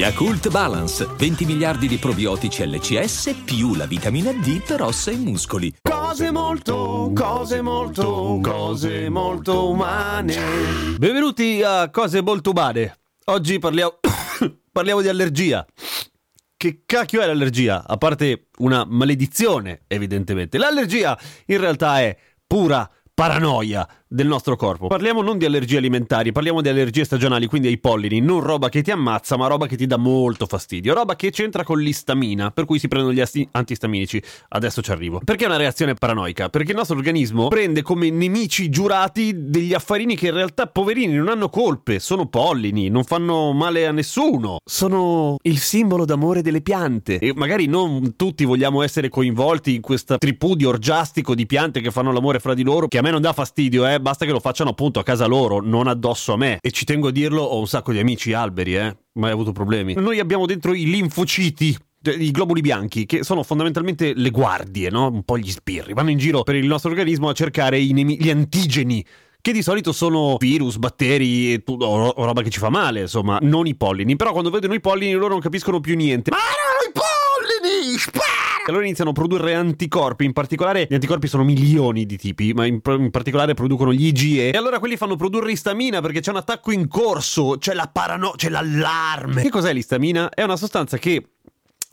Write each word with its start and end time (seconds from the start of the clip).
Yakult 0.00 0.48
Balance, 0.48 1.06
20 1.14 1.44
miliardi 1.44 1.86
di 1.86 1.98
probiotici 1.98 2.66
LCS 2.66 3.42
più 3.44 3.74
la 3.74 3.84
vitamina 3.84 4.32
D 4.32 4.62
per 4.62 4.80
ossa 4.80 5.10
e 5.10 5.16
muscoli. 5.16 5.74
Cose 5.82 6.30
molto, 6.30 7.12
cose 7.14 7.60
molto, 7.60 8.38
cose 8.42 9.10
molto 9.10 9.68
umane. 9.68 10.36
Benvenuti 10.96 11.60
a 11.62 11.90
Cose 11.90 12.22
Molto 12.22 12.52
Umane. 12.52 12.96
Oggi 13.26 13.58
parliamo, 13.58 13.98
parliamo 14.72 15.02
di 15.02 15.08
allergia. 15.08 15.66
Che 16.56 16.82
cacchio 16.86 17.20
è 17.20 17.26
l'allergia? 17.26 17.84
A 17.86 17.98
parte 17.98 18.46
una 18.60 18.86
maledizione, 18.88 19.82
evidentemente. 19.86 20.56
L'allergia 20.56 21.18
in 21.44 21.58
realtà 21.58 22.00
è 22.00 22.16
pura 22.46 22.90
paranoia 23.12 23.86
del 24.12 24.26
nostro 24.26 24.56
corpo. 24.56 24.88
Parliamo 24.88 25.22
non 25.22 25.38
di 25.38 25.44
allergie 25.44 25.76
alimentari, 25.76 26.32
parliamo 26.32 26.60
di 26.60 26.68
allergie 26.68 27.04
stagionali, 27.04 27.46
quindi 27.46 27.68
ai 27.68 27.78
pollini, 27.78 28.18
non 28.18 28.40
roba 28.40 28.68
che 28.68 28.82
ti 28.82 28.90
ammazza, 28.90 29.36
ma 29.36 29.46
roba 29.46 29.68
che 29.68 29.76
ti 29.76 29.86
dà 29.86 29.98
molto 29.98 30.46
fastidio, 30.46 30.94
roba 30.94 31.14
che 31.14 31.30
c'entra 31.30 31.62
con 31.62 31.78
l'istamina, 31.78 32.50
per 32.50 32.64
cui 32.64 32.80
si 32.80 32.88
prendono 32.88 33.14
gli 33.14 33.22
antistaminici. 33.52 34.20
Adesso 34.48 34.82
ci 34.82 34.90
arrivo. 34.90 35.20
Perché 35.24 35.44
è 35.44 35.46
una 35.46 35.58
reazione 35.58 35.94
paranoica? 35.94 36.48
Perché 36.48 36.72
il 36.72 36.76
nostro 36.76 36.96
organismo 36.96 37.46
prende 37.46 37.82
come 37.82 38.10
nemici 38.10 38.68
giurati 38.68 39.32
degli 39.48 39.74
affarini 39.74 40.16
che 40.16 40.26
in 40.26 40.34
realtà 40.34 40.66
poverini 40.66 41.14
non 41.14 41.28
hanno 41.28 41.48
colpe, 41.48 42.00
sono 42.00 42.26
pollini, 42.26 42.88
non 42.88 43.04
fanno 43.04 43.52
male 43.52 43.86
a 43.86 43.92
nessuno, 43.92 44.58
sono 44.64 45.36
il 45.42 45.58
simbolo 45.58 46.04
d'amore 46.04 46.42
delle 46.42 46.62
piante. 46.62 47.18
E 47.18 47.32
magari 47.36 47.66
non 47.66 48.16
tutti 48.16 48.44
vogliamo 48.44 48.82
essere 48.82 49.08
coinvolti 49.08 49.76
in 49.76 49.80
questo 49.80 50.18
tripudio 50.18 50.70
orgiastico 50.70 51.36
di 51.36 51.46
piante 51.46 51.80
che 51.80 51.92
fanno 51.92 52.10
l'amore 52.10 52.40
fra 52.40 52.54
di 52.54 52.64
loro, 52.64 52.88
che 52.88 52.98
a 52.98 53.02
me 53.02 53.12
non 53.12 53.20
dà 53.20 53.32
fastidio, 53.32 53.86
eh, 53.86 53.98
basta 54.00 54.24
che 54.24 54.32
lo 54.32 54.40
facciano 54.40 54.70
appunto 54.70 54.98
a 54.98 55.02
casa 55.02 55.26
loro, 55.26 55.60
non 55.60 55.86
addosso 55.86 56.32
a 56.32 56.36
me. 56.36 56.58
E 56.60 56.70
ci 56.70 56.84
tengo 56.84 57.08
a 57.08 57.10
dirlo, 57.10 57.42
ho 57.42 57.58
un 57.58 57.66
sacco 57.66 57.92
di 57.92 57.98
amici 57.98 58.32
alberi, 58.32 58.76
eh, 58.76 58.96
mai 59.14 59.30
avuto 59.30 59.52
problemi. 59.52 59.94
Noi 59.94 60.18
abbiamo 60.18 60.46
dentro 60.46 60.74
i 60.74 60.84
linfociti. 60.84 61.76
I 62.02 62.30
globuli 62.30 62.62
bianchi, 62.62 63.04
che 63.04 63.22
sono 63.22 63.42
fondamentalmente 63.42 64.14
le 64.14 64.30
guardie, 64.30 64.88
no? 64.88 65.08
Un 65.08 65.22
po' 65.22 65.36
gli 65.36 65.50
sbirri. 65.50 65.92
Vanno 65.92 66.08
in 66.08 66.16
giro 66.16 66.42
per 66.42 66.54
il 66.54 66.66
nostro 66.66 66.88
organismo 66.88 67.28
a 67.28 67.34
cercare 67.34 67.78
nemi- 67.92 68.16
gli 68.18 68.30
antigeni 68.30 69.04
che 69.42 69.52
di 69.52 69.62
solito 69.62 69.92
sono 69.92 70.36
virus, 70.38 70.76
batteri 70.76 71.52
e, 71.52 71.62
tu- 71.62 71.76
o, 71.78 72.12
roba 72.24 72.40
che 72.40 72.48
ci 72.48 72.58
fa 72.58 72.70
male, 72.70 73.00
insomma, 73.00 73.38
non 73.42 73.66
i 73.66 73.74
pollini. 73.74 74.16
Però 74.16 74.32
quando 74.32 74.48
vedono 74.48 74.72
i 74.72 74.80
pollini 74.80 75.12
loro 75.12 75.28
non 75.28 75.40
capiscono 75.40 75.80
più 75.80 75.94
niente. 75.94 76.30
Ma 76.30 76.38
erano 76.38 76.88
i 76.88 76.92
pollini! 76.92 78.29
Spara! 78.60 78.68
Allora 78.68 78.84
iniziano 78.84 79.10
a 79.10 79.12
produrre 79.12 79.54
anticorpi, 79.54 80.24
in 80.24 80.32
particolare 80.32 80.86
gli 80.88 80.94
anticorpi 80.94 81.26
sono 81.26 81.44
milioni 81.44 82.06
di 82.06 82.16
tipi, 82.16 82.52
ma 82.52 82.66
in, 82.66 82.80
in 82.84 83.10
particolare 83.10 83.54
producono 83.54 83.92
gli 83.92 84.06
IgE. 84.06 84.50
E 84.50 84.56
allora 84.56 84.78
quelli 84.78 84.96
fanno 84.96 85.16
produrre 85.16 85.52
istamina 85.52 86.00
perché 86.00 86.20
c'è 86.20 86.30
un 86.30 86.36
attacco 86.36 86.70
in 86.70 86.88
corso, 86.88 87.56
c'è 87.58 87.74
la 87.74 87.88
parano, 87.92 88.32
c'è 88.36 88.48
l'allarme. 88.48 89.42
Che 89.42 89.50
cos'è 89.50 89.72
l'istamina? 89.72 90.28
È 90.28 90.42
una 90.42 90.56
sostanza 90.56 90.98
che 90.98 91.24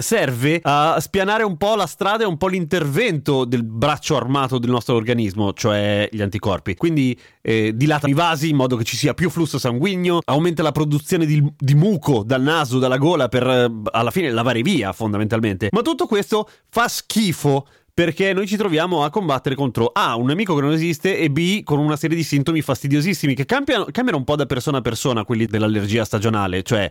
serve 0.00 0.60
a 0.62 0.98
spianare 1.00 1.44
un 1.44 1.56
po' 1.56 1.74
la 1.74 1.86
strada 1.86 2.24
e 2.24 2.26
un 2.26 2.36
po' 2.36 2.48
l'intervento 2.48 3.46
del 3.46 3.64
braccio 3.64 4.16
armato 4.16 4.58
del 4.58 4.70
nostro 4.70 4.94
organismo, 4.96 5.54
cioè 5.54 6.08
gli 6.12 6.20
anticorpi. 6.20 6.74
Quindi 6.74 7.18
eh, 7.40 7.72
dilata 7.74 8.06
i 8.06 8.12
vasi 8.12 8.50
in 8.50 8.56
modo 8.56 8.76
che 8.76 8.84
ci 8.84 8.96
sia 8.96 9.14
più 9.14 9.30
flusso 9.30 9.58
sanguigno, 9.58 10.20
aumenta 10.26 10.62
la 10.62 10.72
produzione 10.72 11.24
di, 11.24 11.42
di 11.56 11.74
muco 11.74 12.22
dal 12.22 12.42
naso, 12.42 12.78
dalla 12.78 12.98
gola 12.98 13.28
per 13.28 13.46
eh, 13.46 13.72
alla 13.90 14.10
fine 14.10 14.30
lavare 14.30 14.60
via 14.60 14.92
fondamentalmente. 14.92 15.68
Ma 15.72 15.80
tutto 15.80 16.06
questo 16.06 16.48
fa 16.68 16.86
schifo 16.86 17.66
perché 17.98 18.32
noi 18.32 18.46
ci 18.46 18.56
troviamo 18.56 19.02
a 19.02 19.10
combattere 19.10 19.56
contro 19.56 19.90
A, 19.92 20.14
un 20.14 20.26
nemico 20.26 20.54
che 20.54 20.60
non 20.60 20.70
esiste, 20.70 21.18
e 21.18 21.32
B, 21.32 21.64
con 21.64 21.80
una 21.80 21.96
serie 21.96 22.16
di 22.16 22.22
sintomi 22.22 22.62
fastidiosissimi 22.62 23.34
che 23.34 23.44
cambiano, 23.44 23.86
cambiano 23.90 24.18
un 24.18 24.24
po' 24.24 24.36
da 24.36 24.46
persona 24.46 24.78
a 24.78 24.82
persona, 24.82 25.24
quelli 25.24 25.46
dell'allergia 25.46 26.04
stagionale, 26.04 26.62
cioè 26.62 26.88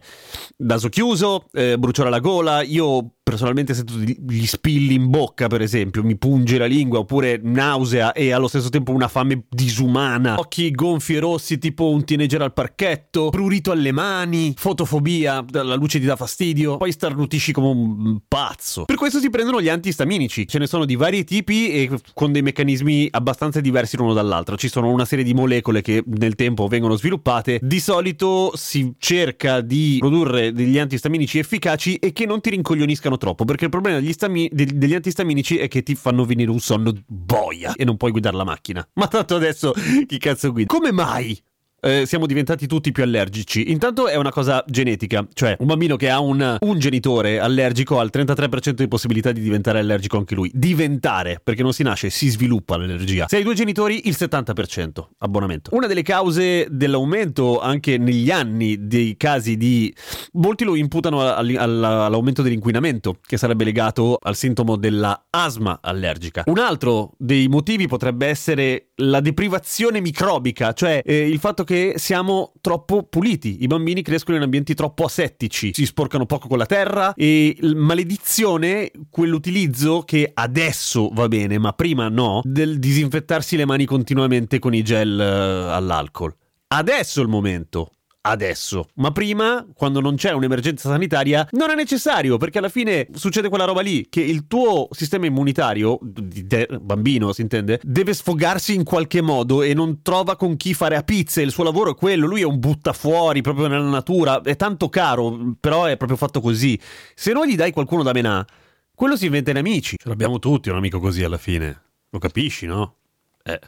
naso 0.58 0.90
chiuso, 0.90 1.46
eh, 1.54 1.78
bruciore 1.78 2.10
alla 2.10 2.20
gola, 2.20 2.62
io 2.62 3.17
personalmente 3.28 3.74
sento 3.74 3.94
gli 3.98 4.46
spilli 4.46 4.94
in 4.94 5.10
bocca, 5.10 5.48
per 5.48 5.62
esempio, 5.62 6.02
mi 6.02 6.16
punge 6.16 6.58
la 6.58 6.66
lingua, 6.66 7.00
oppure 7.00 7.38
nausea 7.44 8.14
e 8.14 8.32
allo 8.32 8.48
stesso 8.48 8.70
tempo 8.70 8.94
una 8.94 9.10
fame 9.10 9.44
disumana, 9.50 10.40
occhi 10.40 10.72
gonfi 10.72 11.16
e 11.16 11.20
rossi 11.20 11.58
tipo 11.58 11.90
un 11.90 12.06
teenager 12.06 12.42
al 12.42 12.54
parchetto, 12.54 13.28
prurito 13.28 13.72
alle 13.72 13.92
mani, 13.92 14.54
fotofobia, 14.56 15.44
la 15.52 15.76
luce 15.76 16.00
ti 16.00 16.06
dà 16.06 16.16
fastidio, 16.16 16.78
poi 16.78 16.94
starnutisci 16.94 17.52
come 17.52 17.68
un 17.68 18.20
pazzo. 18.26 18.86
Per 18.86 18.96
questo 18.96 19.20
si 19.20 19.30
prendono 19.30 19.62
gli 19.62 19.68
antistaminici, 19.68 20.48
ce 20.48 20.58
ne 20.58 20.66
sono 20.66 20.86
di 20.86 20.96
vari 20.96 21.26
tipi 21.26 21.70
e 21.72 21.90
con 22.14 22.32
dei 22.32 22.42
meccanismi 22.42 23.10
abbastanza 23.12 23.60
diversi 23.60 23.98
l'uno 23.98 24.14
dall'altro. 24.14 24.56
Ci 24.56 24.70
sono 24.70 24.90
una 24.90 25.04
serie 25.04 25.26
di 25.26 25.34
molecole 25.34 25.82
che 25.82 26.02
nel 26.06 26.36
tempo 26.36 26.68
vengono 26.68 26.96
sviluppate, 26.96 27.60
di 27.62 27.82
solito 27.82 28.54
si 28.56 28.94
cerca 28.98 29.60
di 29.60 29.98
produrre 30.00 30.54
degli 30.54 30.80
antistaminici 30.80 31.40
efficaci 31.40 31.96
e 31.96 32.14
che 32.14 32.26
non 32.26 32.40
ti 32.40 32.52
rincoglioniscano 32.52 33.16
troppo, 33.18 33.46
perché 33.46 33.66
il 33.66 33.72
problema 33.72 34.00
degli, 34.00 34.14
stami- 34.14 34.50
degli 34.52 34.94
antistaminici 34.94 35.58
è 35.58 35.68
che 35.68 35.84
ti 35.84 35.96
fanno 35.96 36.26
venire 36.26 36.50
un 36.50 36.60
sonno 36.60 36.94
boia 37.06 37.74
e 37.76 37.84
non 37.84 37.98
puoi 37.98 38.12
guidare 38.12 38.36
la 38.36 38.44
macchina. 38.44 38.88
Ma 38.94 39.08
tanto 39.08 39.36
adesso 39.36 39.74
chi 40.06 40.18
cazzo 40.18 40.52
guida? 40.52 40.74
Come 40.74 40.92
mai? 40.92 41.40
Eh, 41.88 42.06
siamo 42.06 42.26
diventati 42.26 42.68
tutti 42.68 42.92
più 42.92 43.02
allergici. 43.02 43.72
Intanto 43.72 44.10
è 44.10 44.18
una 44.18 44.30
cosa 44.30 44.62
genetica, 44.68 45.26
cioè 45.32 45.56
un 45.60 45.68
bambino 45.68 45.96
che 45.96 46.10
ha 46.10 46.20
un, 46.20 46.58
un, 46.60 46.80
genitore 46.80 47.40
allergico 47.40 47.98
ha 47.98 48.04
il 48.04 48.10
33% 48.14 48.72
di 48.72 48.90
possibilità 48.90 49.32
di 49.32 49.40
diventare 49.40 49.80
allergico 49.80 50.18
anche 50.18 50.36
lui. 50.36 50.52
Diventare, 50.54 51.40
perché 51.42 51.64
non 51.64 51.72
si 51.72 51.84
nasce, 51.84 52.10
si 52.10 52.28
sviluppa 52.28 52.76
l'allergia. 52.76 53.28
Se 53.30 53.38
hai 53.38 53.44
due 53.44 53.54
genitori, 53.54 54.10
il 54.10 54.18
70%. 54.20 55.06
Abbonamento. 55.20 55.70
Una 55.74 55.88
delle 55.88 56.02
cause 56.02 56.68
dell'aumento 56.70 57.62
anche 57.62 57.98
negli 57.98 58.32
anni 58.32 58.86
dei 58.86 59.16
casi 59.16 59.56
di... 59.56 59.96
Molti 60.34 60.66
lo 60.66 60.76
imputano 60.76 61.22
all'aumento 61.22 62.42
dell'inquinamento, 62.42 63.20
che 63.26 63.38
sarebbe 63.38 63.64
legato 63.64 64.18
al 64.22 64.36
sintomo 64.36 64.76
della 64.76 65.28
asma 65.30 65.80
allergica. 65.82 66.44
Un 66.48 66.60
altro 66.60 67.14
dei 67.18 67.48
motivi 67.48 67.88
potrebbe 67.88 68.28
essere 68.28 68.90
la 68.96 69.22
deprivazione 69.22 70.02
microbica, 70.02 70.74
cioè 70.74 71.02
eh, 71.06 71.30
il 71.30 71.40
fatto 71.40 71.64
che 71.64 71.77
siamo 71.96 72.54
troppo 72.62 73.04
puliti. 73.04 73.64
I 73.64 73.68
bambini 73.68 74.02
crescono 74.02 74.38
in 74.38 74.44
ambienti 74.44 74.74
troppo 74.74 75.06
asettici, 75.06 75.72
si 75.74 75.86
sporcano 75.86 76.26
poco 76.26 76.48
con 76.48 76.58
la 76.58 76.66
terra 76.66 77.14
e 77.14 77.58
maledizione, 77.62 78.92
quell'utilizzo 79.10 80.02
che 80.02 80.32
adesso 80.34 81.10
va 81.14 81.28
bene, 81.28 81.58
ma 81.58 81.74
prima 81.74 82.10
no, 82.10 82.42
del 82.44 82.80
disinfettarsi 82.80 83.56
le 83.56 83.66
mani 83.66 83.86
continuamente 83.86 84.60
con 84.60 84.74
i 84.74 84.84
gel 84.84 85.18
uh, 85.18 85.74
all'alcol. 85.74 86.36
Adesso 86.70 87.20
è 87.20 87.24
il 87.24 87.30
momento 87.30 87.92
adesso. 88.28 88.90
Ma 88.96 89.12
prima, 89.12 89.66
quando 89.74 90.00
non 90.00 90.16
c'è 90.16 90.32
un'emergenza 90.32 90.90
sanitaria, 90.90 91.48
non 91.52 91.70
è 91.70 91.76
necessario, 91.76 92.38
perché 92.38 92.58
alla 92.58 92.70
fine 92.70 93.08
succede 93.14 93.50
quella 93.50 93.66
roba 93.66 93.82
lì, 93.82 94.08
che 94.10 94.22
il 94.22 94.48
tuo 94.48 94.88
sistema 94.92 95.26
immunitario, 95.26 96.00
de- 96.02 96.68
bambino 96.82 97.34
si 97.34 97.42
intende, 97.42 97.80
deve 97.84 98.14
sfogarsi 98.14 98.74
in 98.74 98.84
qualche 98.84 99.22
modo 99.22 99.62
e 99.62 99.74
non 99.74 100.02
trova 100.02 100.36
con 100.36 100.58
chi 100.58 100.74
fare 100.74 100.96
a 100.96 101.04
pizze, 101.04 101.42
il 101.42 101.52
suo 101.52 101.64
lavoro 101.64 101.92
è 101.92 101.96
quello, 101.96 102.28
lui 102.28 102.42
è 102.42 102.46
un 102.46 102.60
buttafuori 102.60 103.42
proprio 103.42 103.68
nella 103.68 103.90
natura, 103.90 104.42
è 104.42 104.56
tanto 104.56 104.90
caro, 104.90 105.56
però 105.60 105.86
è 105.86 105.98
proprio 105.98 106.18
fatto 106.18 106.42
così. 106.42 106.80
Se 107.16 107.34
non 107.34 107.46
gli 107.46 107.56
dai 107.56 107.72
qualcuno 107.72 108.04
da 108.04 108.12
menà, 108.12 108.46
quello 108.94 109.16
si 109.16 109.26
inventa 109.26 109.52
in 109.52 109.58
amici. 109.58 109.96
Ce 109.98 110.10
l'abbiamo 110.10 110.40
tutti 110.40 110.70
un 110.70 110.76
amico 110.76 111.00
così 111.00 111.24
alla 111.24 111.38
fine. 111.38 111.82
Lo 112.10 112.20
capisci, 112.20 112.66
no? 112.66 112.96
Eh. 113.44 113.60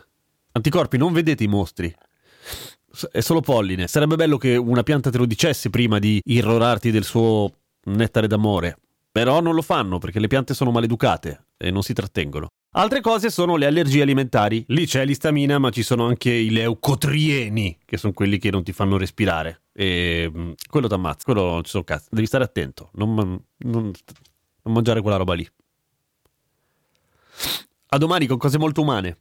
Anticorpi, 0.51 0.97
non 0.97 1.13
vedete 1.13 1.43
i 1.43 1.47
mostri 1.47 1.93
è 3.11 3.19
solo 3.19 3.41
polline. 3.41 3.87
Sarebbe 3.87 4.15
bello 4.15 4.37
che 4.37 4.55
una 4.55 4.83
pianta 4.83 5.09
te 5.09 5.17
lo 5.17 5.25
dicesse 5.25 5.69
prima 5.69 5.99
di 5.99 6.21
irrorarti 6.23 6.91
del 6.91 7.03
suo 7.03 7.51
nettare 7.85 8.27
d'amore. 8.27 8.77
Però 9.11 9.41
non 9.41 9.55
lo 9.55 9.61
fanno 9.61 9.97
perché 9.97 10.19
le 10.19 10.27
piante 10.27 10.53
sono 10.53 10.71
maleducate 10.71 11.45
e 11.57 11.71
non 11.71 11.81
si 11.81 11.93
trattengono. 11.93 12.49
Altre 12.73 13.01
cose 13.01 13.31
sono 13.31 13.55
le 13.55 13.65
allergie 13.65 14.03
alimentari. 14.03 14.63
Lì 14.67 14.85
c'è 14.85 15.03
l'istamina, 15.03 15.57
ma 15.57 15.71
ci 15.71 15.81
sono 15.81 16.05
anche 16.05 16.31
i 16.31 16.51
leucotrieni, 16.51 17.79
che 17.83 17.97
sono 17.97 18.13
quelli 18.13 18.37
che 18.37 18.51
non 18.51 18.63
ti 18.63 18.71
fanno 18.71 18.97
respirare. 18.97 19.63
E 19.73 20.31
mm, 20.31 20.51
quello 20.69 20.87
t'ammazza, 20.87 21.23
quello 21.23 21.49
non 21.49 21.63
ci 21.63 21.71
sono 21.71 21.83
cazzo. 21.83 22.09
Devi 22.11 22.27
stare 22.27 22.43
attento, 22.43 22.91
non, 22.93 23.15
non, 23.15 23.41
non 23.57 23.91
mangiare 24.73 25.01
quella 25.01 25.17
roba 25.17 25.33
lì. 25.33 25.47
A 27.87 27.97
domani 27.97 28.27
con 28.27 28.37
cose 28.37 28.59
molto 28.59 28.81
umane. 28.81 29.17